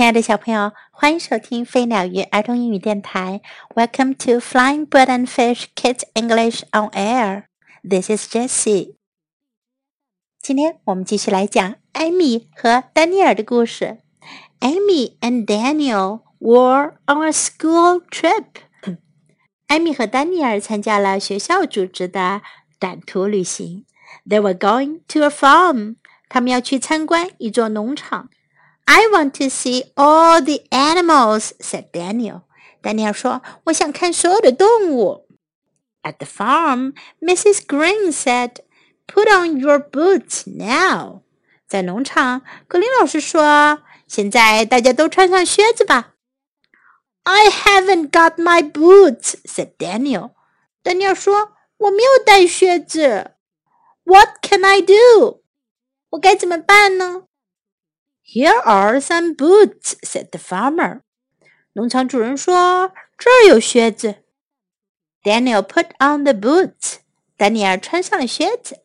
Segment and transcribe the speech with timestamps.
[0.00, 3.42] 亲爱的小朋友，欢迎收听飞鸟鱼儿童英语电台。
[3.74, 7.42] Welcome to Flying Bird and Fish Kids English on Air.
[7.86, 8.94] This is Jessie.
[10.40, 13.98] 今天我们继续来讲艾米和丹尼尔的故事。
[14.60, 18.46] Amy and Daniel were on a school trip.
[19.66, 22.40] 艾米和丹尼尔参加了学校组织的
[22.78, 23.84] 短途旅行。
[24.26, 25.96] They were going to a farm.
[26.30, 28.30] 他们要去参观一座农场。
[28.89, 32.41] I want to see all the animals," said Daniel.
[32.81, 35.27] 丹尼尔说：“我想看所有的动物。”
[36.03, 37.65] At the farm, Mrs.
[37.65, 38.57] Green said,
[39.07, 41.21] "Put on your boots now."
[41.67, 46.13] 在农场，格林老师说：“现在大家都穿上靴子吧。”
[47.23, 50.31] I haven't got my boots," said Daniel.
[50.83, 53.31] 丹尼尔说：“我没有带靴子。”
[54.05, 55.41] What can I do?
[56.11, 57.23] 我该怎么办呢
[58.29, 61.01] ？here are some boots," said the farmer.
[61.73, 64.23] 农场主人说：“这儿有靴子。”
[65.23, 66.97] Daniel put on the boots.
[67.37, 68.81] 丹尼尔穿上了靴子。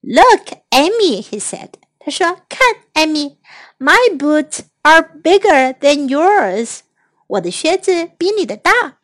[0.00, 1.70] Look, Amy, he said.
[1.98, 2.60] 他说：“看，
[2.92, 3.38] 艾米，
[3.78, 6.80] My boots are bigger than yours.
[7.26, 8.98] 我的靴子比你的大。”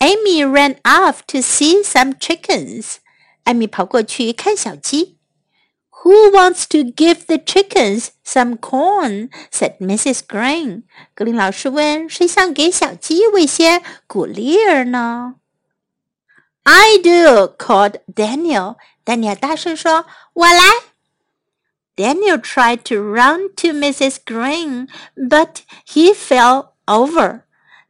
[0.00, 2.96] Amy ran off to see some chickens.
[3.44, 5.13] 艾米跑过去看小鸡。
[6.04, 9.28] who wants to give the chickens some corn?
[9.50, 10.22] said Mrs.
[10.26, 10.84] Green.
[11.14, 15.36] 格林老师问：“谁想给小鸡喂些谷粒儿呢？”
[16.62, 18.76] I do, called Daniel.
[19.04, 20.62] 丹尼尔大声说：“我来。”
[21.96, 24.16] Daniel tried to run to Mrs.
[24.24, 27.42] Green, but he fell over.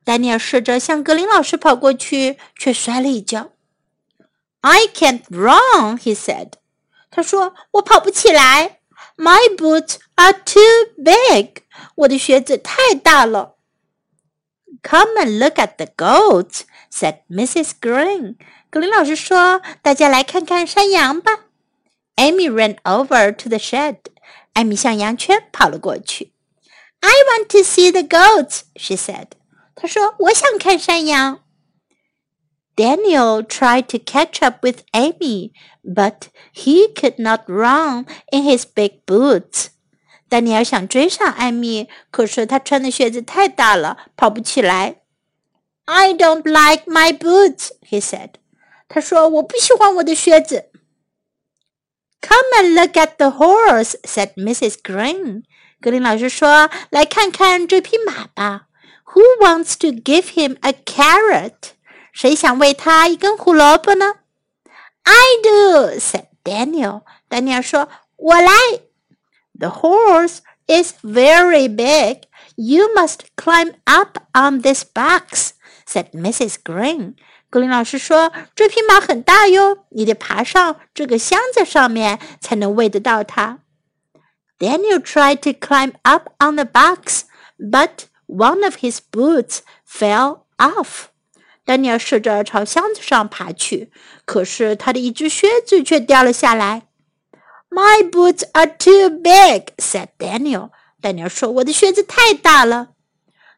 [0.05, 3.53] 丹尼尔试着向格林老师跑过去，却摔了一跤。
[4.63, 6.55] I can't run, he said.
[7.16, 8.82] 他说：“我跑不起来。
[9.16, 10.62] My boots are too
[10.98, 11.62] big。
[11.96, 13.56] 我的靴子太大了。”
[14.84, 17.72] Come and look at the goats," said Mrs.
[17.80, 18.36] Green.
[18.70, 21.46] 格林老师说：“大家来看看山羊吧。”
[22.18, 23.96] Amy ran over to the shed.
[24.52, 26.34] 艾米向羊圈跑了过去。
[27.00, 29.28] I want to see the goats," she said.
[29.74, 31.40] 她说：“我想看山羊。”
[32.77, 35.53] Daniel tried to catch up with Amy,
[35.85, 39.69] but he could not run in his big boots.
[40.29, 45.03] 丹尼尔想追上艾米，可是他穿的靴子太大了，跑不起来。
[45.85, 48.35] I don't like my boots, he said.
[48.89, 50.71] 他说我不喜欢我的靴子。
[52.23, 54.77] Come and look at the horse, said Mrs.
[54.83, 55.43] Green.
[55.81, 58.69] 格林老师说：“来看看这匹马吧。
[59.07, 61.73] Who wants to give him a carrot?”
[62.15, 64.17] 谁想喂他一根胡萝卜呢？
[65.03, 67.03] I do," said Daniel.
[67.29, 68.53] 丹尼尔说：“我来。”
[69.59, 72.23] The horse is very big.
[72.57, 75.51] You must climb up on this box,"
[75.87, 76.57] said Mrs.
[76.63, 77.15] Green.
[77.49, 83.59] 格林老师说：“这匹马很大哟，你得爬上这个箱子上面才能喂得到它。”
[84.59, 87.23] Daniel tried to climb up on the box,
[87.59, 91.07] but one of his boots fell off.
[91.65, 93.91] 丹尼尔试着朝箱子上爬去，
[94.25, 96.89] 可是他的一只靴子却掉了下来。“
[97.71, 100.71] My boots are too big,” said Daniel.
[101.01, 102.89] 丹尼尔说：“我的靴子太大了。”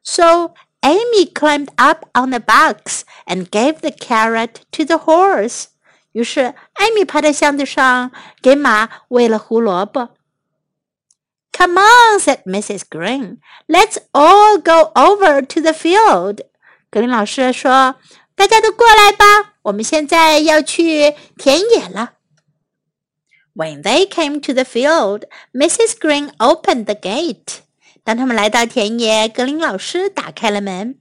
[0.05, 5.67] So Amy climbed up on the box and gave the carrot to the horse.
[6.11, 8.11] 于是艾米爬在箱子上，
[8.43, 10.11] 给马喂了胡萝卜。“
[11.57, 12.83] Come on,” said Mrs.
[12.91, 13.39] Green.
[13.69, 16.41] “Let's all go over to the field.”
[16.97, 22.15] 格林老师说：“大家都过来吧，我们现在要去田野了。”
[23.55, 25.99] When they came to the field, Mrs.
[25.99, 27.61] Green opened the gate.
[28.05, 30.99] 当他们来到田野，格林老师打开了门。“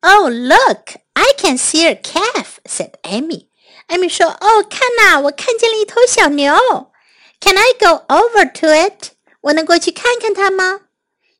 [0.00, 1.00] Oh, look!
[1.14, 3.48] I can see a calf,” said Amy.
[3.86, 6.92] 艾米说：“哦，看呐，我看见了一头小牛。
[7.40, 9.12] Can I go over to it?
[9.40, 10.82] 我能过去看看它吗？”“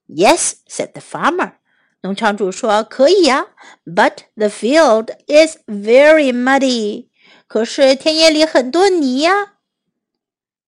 [0.08, 1.52] Yes,” said the farmer.
[2.03, 3.47] 农场主说：“可以呀
[3.85, 7.09] ，but the field is very muddy。
[7.47, 9.53] 可是田野里很多泥呀。”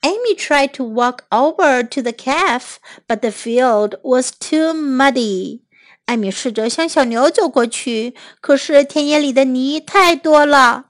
[0.02, 2.76] Amy tried to walk over to the calf,
[3.08, 5.62] but the field was too muddy.
[6.06, 10.88] 艾米试着向小牛走过去，可是田野里的泥太多了。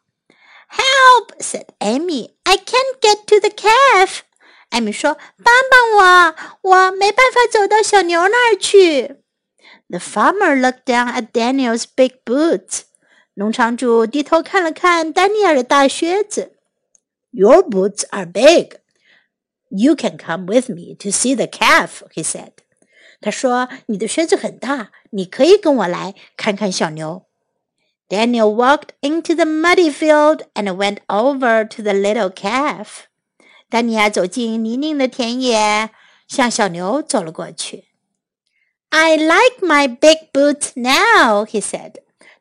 [0.70, 1.38] Help!
[1.40, 2.32] said Amy.
[2.44, 4.22] I can't get to the calf.
[4.72, 9.18] 艾米说：“帮帮我，我没办法走到小牛那儿去。”
[9.93, 12.83] The farmer looked down at Daniel's big boots.
[13.35, 16.57] 农场主低头看了看丹尼尔的大靴子。
[17.31, 18.79] Your boots are big.
[19.69, 22.53] You can come with me to see the calf, he said.
[23.21, 27.27] 他说：“你的靴子很大，你可以跟我来看看小牛。”
[28.09, 33.05] Daniel walked into the muddy field and went over to the little calf.
[33.69, 35.91] 丹尼亚走进泥泞的田野，
[36.27, 37.85] 向小牛走了过去。
[38.96, 41.94] I like my big boots now, he said.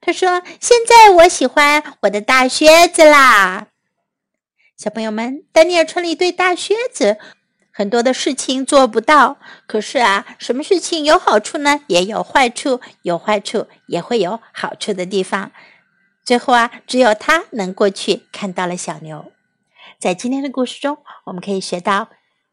[0.02, 3.68] 他说：“现在我喜欢我的大靴子啦。”
[4.76, 7.16] 小朋友们，丹尼尔穿了一对大靴子，
[7.72, 9.38] 很多的事情做不到。
[9.66, 11.84] 可是啊，什么事情有好处呢？
[11.86, 15.52] 也有坏处，有坏处也会有好处的地方。
[16.22, 19.32] 最后啊，只有他能过去看到了小牛。
[19.98, 22.10] 在今天的故事中，我们可以学到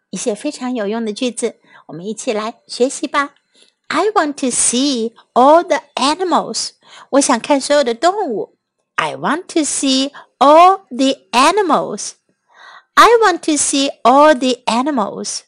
[0.09, 1.57] 一些非常有用的句子，
[1.87, 3.31] 我们一起来学习吧。
[3.88, 6.70] I want to see all the animals。
[7.10, 8.56] 我想看所有的动物。
[8.96, 12.12] I want to see all the animals.
[12.94, 15.40] I want to see all the animals.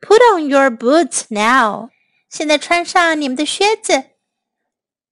[0.00, 1.90] Put on your boots now.
[2.28, 4.04] 现在穿上你们的靴子。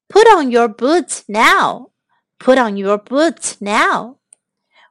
[0.08, 1.90] Put on your boots now.
[2.38, 4.16] Put on your boots now.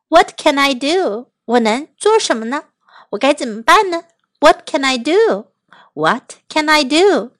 [0.07, 1.27] What can I do?
[1.45, 2.63] 我能做什么呢？
[3.11, 4.05] 我该怎么办呢？
[4.39, 5.51] What can I do?
[5.97, 7.31] What can I do?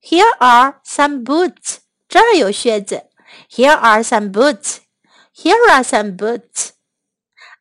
[0.00, 1.78] Here are some boots.
[2.08, 3.06] 这儿有靴子。
[3.50, 4.78] Here are some boots.
[5.34, 6.70] Here are some boots.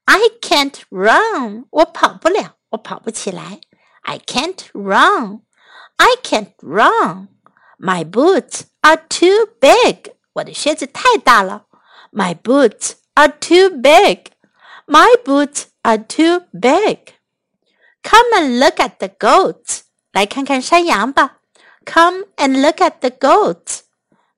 [0.05, 1.65] I can't run.
[1.71, 3.61] 我跑不了，我跑不起来。
[4.03, 5.41] I can't run.
[5.97, 7.29] I can't run.
[7.79, 10.13] My boots are too big.
[10.33, 11.65] 我的靴子太大了。
[12.11, 14.31] My boots are too big.
[14.85, 17.15] My boots are too big.
[18.03, 19.81] Come and look at the goats.
[20.11, 21.39] 来看看山羊吧。
[21.85, 23.81] Come and look at the goats.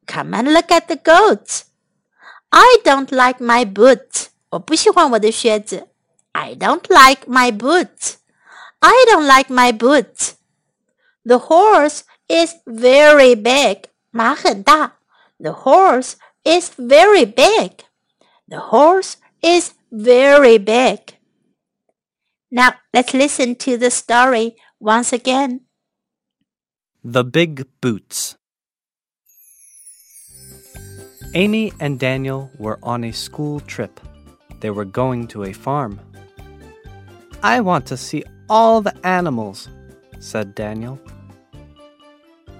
[0.06, 1.64] Come and look at the goats.
[2.50, 4.28] I don't like my boots.
[4.50, 5.88] 我不喜欢我的靴子。
[6.31, 8.16] I don't like my boots.
[8.80, 10.34] I don't like my boots.
[11.24, 13.90] The horse is very big.
[14.12, 14.98] 马很大。
[15.40, 17.86] The horse is very big.
[18.48, 21.16] The horse is very big.
[22.50, 25.61] Now let's listen to the story once again.
[27.05, 28.37] The Big Boots.
[31.34, 34.00] Amy and Daniel were on a school trip.
[34.58, 36.00] They were going to a farm.
[37.44, 39.69] I want to see all the animals,
[40.19, 40.99] said Daniel.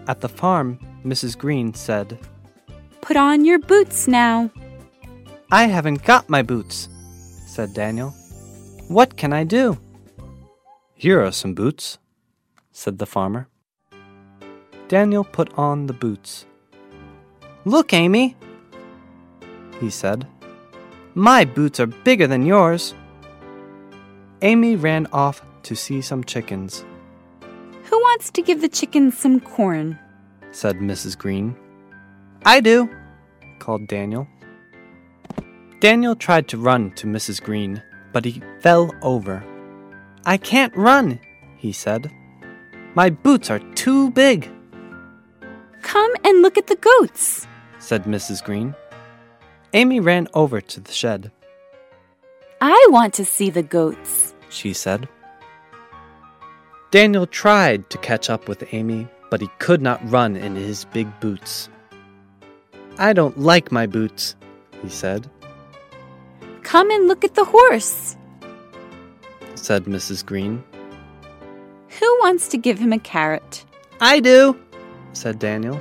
[0.07, 1.37] At the farm, Mrs.
[1.37, 2.17] Green said,
[3.01, 4.49] Put on your boots now.
[5.51, 6.89] I haven't got my boots,
[7.49, 8.11] said Daniel.
[8.87, 9.77] What can I do?
[10.95, 11.99] Here are some boots,
[12.73, 13.49] said the farmer.
[14.89, 16.47] Daniel put on the boots.
[17.65, 18.37] Look, Amy,
[19.81, 20.27] he said.
[21.15, 22.95] My boots are bigger than yours.
[24.43, 26.85] Amy ran off to see some chickens,
[27.85, 29.99] Who wants to give the chickens some corn?
[30.51, 31.17] said Mrs.
[31.17, 31.55] Green.
[32.45, 32.91] I do,
[33.61, 34.27] called Daniel.
[35.81, 37.41] Daniel tried to run to Mrs.
[37.43, 37.83] Green,
[38.13, 39.45] but he fell over.
[40.25, 41.21] I can't run,
[41.57, 42.11] he said.
[42.95, 44.51] My boots are too big,
[45.83, 47.47] Come and look at the goats.
[47.79, 48.43] said Mrs.
[48.45, 48.75] Green.
[49.73, 51.31] Amy ran over to the shed.
[52.61, 54.35] I want to see the goats.
[54.49, 55.09] she said.
[56.91, 61.09] Daniel tried to catch up with Amy, but he could not run in his big
[61.21, 61.69] boots.
[62.99, 64.37] I don't like my boots,
[64.83, 65.29] he said,
[66.63, 68.17] Come and look at the horse.
[69.55, 70.25] said Mrs.
[70.25, 70.63] Green.
[72.01, 73.65] Who wants to give him a carrot?
[74.01, 74.59] I do,
[75.13, 75.81] said Daniel.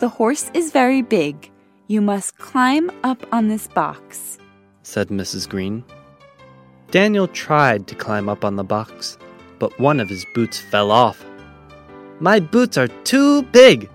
[0.00, 1.50] The horse is very big.
[1.88, 4.38] You must climb up on this box.
[4.82, 5.48] said Mrs.
[5.48, 5.84] Green.
[6.90, 9.16] Daniel tried to climb up on the box,
[9.58, 11.24] but one of his boots fell off.
[12.20, 13.88] My boots are too big,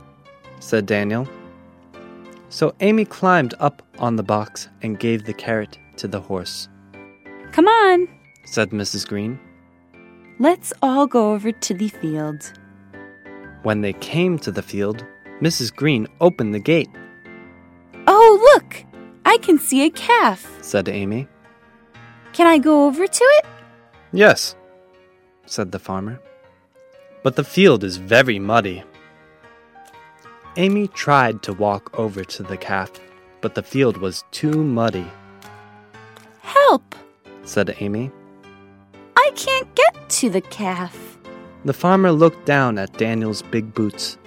[0.60, 1.28] said Daniel.
[2.50, 6.70] So Amy climbed up on the box and gave the carrot to the horse,
[7.52, 8.08] Come on.
[8.46, 9.08] said Mrs.
[9.08, 9.40] Green.
[10.40, 12.52] Let's all go over to the field.
[13.64, 15.04] When they came to the field,
[15.42, 15.76] Mrs.
[15.76, 16.90] Green opened the gate,
[18.08, 18.86] Oh, look!
[19.26, 20.48] I can see a calf.
[20.62, 21.28] said Amy.
[22.34, 23.46] Can I go over to it?
[24.14, 24.56] Yes,
[25.46, 26.20] said the farmer.
[27.24, 28.84] But the field is very muddy.
[30.56, 32.92] Amy tried to walk over to the calf,
[33.42, 35.06] but the field was too muddy,
[36.42, 36.96] Help!
[37.44, 38.12] said Amy.
[39.27, 41.19] I can't get to the calf.
[41.65, 44.19] The farmer looked down at Daniel's big boots.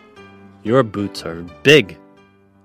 [0.64, 1.98] Your boots are big.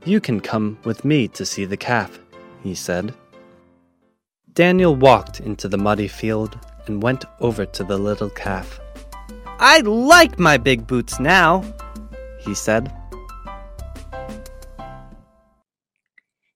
[0.04, 2.18] You can come with me to see the calf,
[2.62, 3.14] he said.
[4.54, 8.80] Daniel walked into the muddy field and went over to the little calf.
[9.58, 11.62] I like my big boots now,
[12.40, 12.90] he said.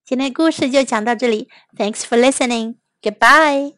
[0.05, 1.49] 今天故事就讲到这里。
[1.77, 2.77] Thanks for listening.
[3.03, 3.78] Goodbye.